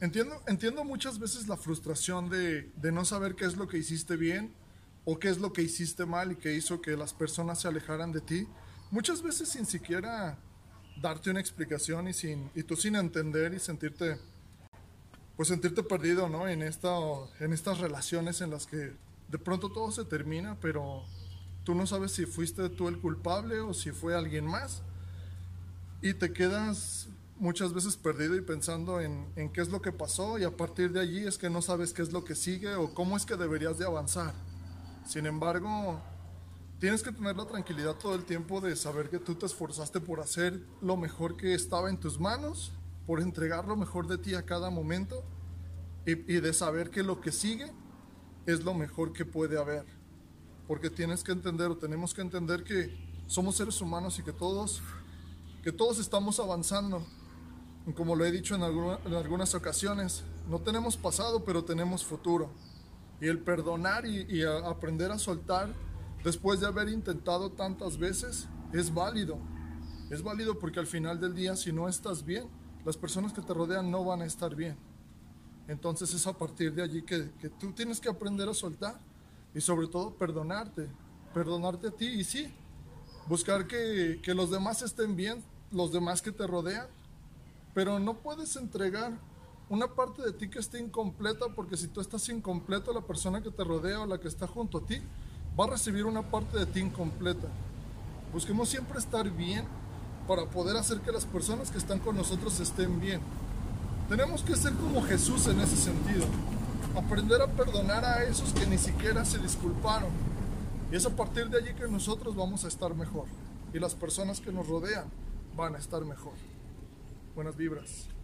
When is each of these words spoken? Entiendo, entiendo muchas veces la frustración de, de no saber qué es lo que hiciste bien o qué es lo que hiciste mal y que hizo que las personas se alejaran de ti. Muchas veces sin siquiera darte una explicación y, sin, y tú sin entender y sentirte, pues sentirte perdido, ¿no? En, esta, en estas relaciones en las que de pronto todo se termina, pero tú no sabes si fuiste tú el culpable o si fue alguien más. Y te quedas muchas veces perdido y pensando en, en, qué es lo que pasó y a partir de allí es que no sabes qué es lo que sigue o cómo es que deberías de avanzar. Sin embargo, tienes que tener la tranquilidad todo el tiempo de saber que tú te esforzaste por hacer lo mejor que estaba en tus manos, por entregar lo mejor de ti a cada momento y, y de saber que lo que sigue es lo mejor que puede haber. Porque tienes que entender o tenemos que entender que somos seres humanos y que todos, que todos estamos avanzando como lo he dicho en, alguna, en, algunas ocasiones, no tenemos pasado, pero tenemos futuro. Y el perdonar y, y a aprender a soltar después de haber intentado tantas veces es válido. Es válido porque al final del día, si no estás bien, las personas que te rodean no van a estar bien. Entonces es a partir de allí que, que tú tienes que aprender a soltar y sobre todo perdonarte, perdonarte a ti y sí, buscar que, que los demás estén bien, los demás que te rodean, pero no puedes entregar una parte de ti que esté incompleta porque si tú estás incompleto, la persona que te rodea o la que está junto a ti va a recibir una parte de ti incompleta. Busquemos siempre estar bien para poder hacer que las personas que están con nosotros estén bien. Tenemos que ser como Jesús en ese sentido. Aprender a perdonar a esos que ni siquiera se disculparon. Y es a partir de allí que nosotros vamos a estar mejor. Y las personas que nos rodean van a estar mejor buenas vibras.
Entiendo, 0.00 0.40
entiendo 0.46 0.84
muchas 0.84 1.18
veces 1.18 1.48
la 1.48 1.56
frustración 1.56 2.28
de, 2.28 2.70
de 2.76 2.92
no 2.92 3.04
saber 3.04 3.34
qué 3.34 3.46
es 3.46 3.56
lo 3.56 3.66
que 3.66 3.78
hiciste 3.78 4.16
bien 4.16 4.52
o 5.04 5.18
qué 5.18 5.28
es 5.28 5.38
lo 5.38 5.52
que 5.52 5.62
hiciste 5.62 6.06
mal 6.06 6.32
y 6.32 6.36
que 6.36 6.54
hizo 6.54 6.80
que 6.80 6.96
las 6.96 7.14
personas 7.14 7.60
se 7.60 7.68
alejaran 7.68 8.12
de 8.12 8.20
ti. 8.20 8.46
Muchas 8.90 9.22
veces 9.22 9.48
sin 9.48 9.66
siquiera 9.66 10.38
darte 11.00 11.30
una 11.30 11.40
explicación 11.40 12.08
y, 12.08 12.12
sin, 12.12 12.50
y 12.54 12.62
tú 12.62 12.76
sin 12.76 12.94
entender 12.94 13.54
y 13.54 13.58
sentirte, 13.58 14.18
pues 15.36 15.48
sentirte 15.48 15.82
perdido, 15.82 16.28
¿no? 16.28 16.48
En, 16.48 16.62
esta, 16.62 16.96
en 17.40 17.52
estas 17.52 17.78
relaciones 17.78 18.40
en 18.40 18.50
las 18.50 18.66
que 18.66 18.92
de 19.28 19.38
pronto 19.38 19.70
todo 19.70 19.90
se 19.90 20.04
termina, 20.04 20.56
pero 20.60 21.04
tú 21.64 21.74
no 21.74 21.86
sabes 21.86 22.12
si 22.12 22.24
fuiste 22.26 22.68
tú 22.70 22.88
el 22.88 22.98
culpable 22.98 23.60
o 23.60 23.74
si 23.74 23.90
fue 23.90 24.16
alguien 24.16 24.46
más. 24.46 24.82
Y 26.02 26.14
te 26.14 26.32
quedas 26.32 27.08
muchas 27.38 27.72
veces 27.72 27.96
perdido 27.96 28.36
y 28.36 28.40
pensando 28.40 29.00
en, 29.00 29.26
en, 29.36 29.50
qué 29.50 29.60
es 29.60 29.68
lo 29.68 29.80
que 29.80 29.92
pasó 29.92 30.38
y 30.38 30.44
a 30.44 30.56
partir 30.56 30.92
de 30.92 31.00
allí 31.00 31.26
es 31.26 31.38
que 31.38 31.48
no 31.48 31.62
sabes 31.62 31.92
qué 31.92 32.02
es 32.02 32.12
lo 32.12 32.24
que 32.24 32.34
sigue 32.34 32.74
o 32.74 32.92
cómo 32.94 33.16
es 33.16 33.24
que 33.24 33.36
deberías 33.36 33.78
de 33.78 33.86
avanzar. 33.86 34.34
Sin 35.06 35.26
embargo, 35.26 36.00
tienes 36.78 37.02
que 37.02 37.12
tener 37.12 37.36
la 37.36 37.46
tranquilidad 37.46 37.96
todo 37.96 38.14
el 38.14 38.24
tiempo 38.24 38.60
de 38.60 38.76
saber 38.76 39.08
que 39.08 39.18
tú 39.18 39.34
te 39.34 39.46
esforzaste 39.46 40.00
por 40.00 40.20
hacer 40.20 40.60
lo 40.80 40.96
mejor 40.96 41.36
que 41.36 41.54
estaba 41.54 41.88
en 41.88 41.98
tus 41.98 42.18
manos, 42.18 42.72
por 43.06 43.20
entregar 43.20 43.66
lo 43.66 43.76
mejor 43.76 44.06
de 44.06 44.18
ti 44.18 44.34
a 44.34 44.44
cada 44.44 44.70
momento 44.70 45.24
y, 46.04 46.12
y 46.12 46.40
de 46.40 46.52
saber 46.52 46.90
que 46.90 47.02
lo 47.02 47.20
que 47.20 47.32
sigue 47.32 47.70
es 48.46 48.64
lo 48.64 48.74
mejor 48.74 49.12
que 49.12 49.24
puede 49.24 49.58
haber. 49.58 49.84
Porque 50.66 50.90
tienes 50.90 51.22
que 51.22 51.32
entender 51.32 51.70
o 51.70 51.76
tenemos 51.76 52.12
que 52.12 52.20
entender 52.20 52.64
que 52.64 53.08
somos 53.26 53.56
seres 53.56 53.80
humanos 53.80 54.18
y 54.18 54.22
que 54.22 54.32
todos, 54.32 54.82
que 55.62 55.72
todos 55.72 55.98
estamos 55.98 56.40
avanzando 56.40 57.06
como 57.92 58.16
lo 58.16 58.24
he 58.24 58.30
dicho 58.30 58.54
en, 58.54 58.62
alguna, 58.62 58.98
en, 59.04 59.14
algunas 59.14 59.54
ocasiones, 59.54 60.24
no 60.48 60.60
tenemos 60.60 60.96
pasado, 60.96 61.44
pero 61.44 61.64
tenemos 61.64 62.04
futuro. 62.04 62.50
Y 63.20 63.26
el 63.26 63.38
perdonar 63.38 64.06
y, 64.06 64.26
y 64.28 64.42
a 64.42 64.58
aprender 64.68 65.10
a 65.10 65.18
soltar 65.18 65.72
después 66.24 66.60
de 66.60 66.66
haber 66.66 66.88
intentado 66.88 67.50
tantas 67.50 67.98
veces 67.98 68.48
es 68.72 68.92
válido. 68.92 69.38
Es 70.10 70.22
válido 70.22 70.58
porque 70.58 70.80
al 70.80 70.86
final 70.86 71.20
del 71.20 71.34
día, 71.34 71.56
si 71.56 71.72
no 71.72 71.88
estás 71.88 72.24
bien, 72.24 72.48
las 72.84 72.96
personas 72.96 73.32
que 73.32 73.42
te 73.42 73.52
rodean 73.52 73.90
no 73.90 74.04
van 74.04 74.22
a 74.22 74.26
estar 74.26 74.54
bien. 74.54 74.76
Entonces 75.66 76.14
es 76.14 76.26
a 76.26 76.32
partir 76.32 76.72
de 76.74 76.82
allí 76.82 77.02
que, 77.02 77.30
que 77.40 77.50
tú 77.50 77.72
tienes 77.72 78.00
que 78.00 78.08
aprender 78.08 78.48
a 78.48 78.54
soltar 78.54 78.98
y 79.54 79.60
sobre 79.60 79.86
todo 79.86 80.14
perdonarte, 80.14 80.88
perdonarte 81.34 81.88
a 81.88 81.90
ti 81.90 82.06
y 82.06 82.24
sí, 82.24 82.52
buscar 83.26 83.66
que, 83.66 84.18
que 84.22 84.34
los 84.34 84.50
demás 84.50 84.80
estén 84.80 85.14
bien, 85.14 85.44
los 85.70 85.92
demás 85.92 86.22
que 86.22 86.32
te 86.32 86.46
rodean, 86.46 86.86
pero 87.78 88.00
no 88.00 88.14
puedes 88.14 88.56
entregar 88.56 89.12
una 89.68 89.86
parte 89.86 90.20
de 90.20 90.32
ti 90.32 90.50
que 90.50 90.58
esté 90.58 90.80
incompleta 90.80 91.46
porque 91.54 91.76
si 91.76 91.86
tú 91.86 92.00
estás 92.00 92.28
incompleto, 92.28 92.92
la 92.92 93.02
persona 93.02 93.40
que 93.40 93.52
te 93.52 93.62
rodea 93.62 94.00
o 94.00 94.06
la 94.06 94.18
que 94.18 94.26
está 94.26 94.48
junto 94.48 94.78
a 94.78 94.80
ti 94.84 95.00
va 95.56 95.66
a 95.66 95.70
recibir 95.70 96.04
una 96.04 96.22
parte 96.22 96.58
de 96.58 96.66
ti 96.66 96.80
incompleta. 96.80 97.46
Busquemos 98.32 98.68
siempre 98.68 98.98
estar 98.98 99.30
bien 99.30 99.64
para 100.26 100.44
poder 100.46 100.76
hacer 100.76 100.98
que 101.02 101.12
las 101.12 101.24
personas 101.24 101.70
que 101.70 101.78
están 101.78 102.00
con 102.00 102.16
nosotros 102.16 102.58
estén 102.58 102.98
bien. 102.98 103.20
Tenemos 104.08 104.42
que 104.42 104.56
ser 104.56 104.72
como 104.72 105.00
Jesús 105.02 105.46
en 105.46 105.60
ese 105.60 105.76
sentido. 105.76 106.26
Aprender 106.96 107.40
a 107.42 107.46
perdonar 107.46 108.04
a 108.04 108.24
esos 108.24 108.52
que 108.54 108.66
ni 108.66 108.78
siquiera 108.78 109.24
se 109.24 109.38
disculparon. 109.38 110.10
Y 110.90 110.96
es 110.96 111.06
a 111.06 111.14
partir 111.14 111.48
de 111.48 111.58
allí 111.58 111.74
que 111.74 111.86
nosotros 111.86 112.34
vamos 112.34 112.64
a 112.64 112.66
estar 112.66 112.92
mejor. 112.96 113.26
Y 113.72 113.78
las 113.78 113.94
personas 113.94 114.40
que 114.40 114.50
nos 114.50 114.66
rodean 114.66 115.04
van 115.54 115.76
a 115.76 115.78
estar 115.78 116.04
mejor 116.04 116.32
buenas 117.38 117.56
vibras. 117.56 118.17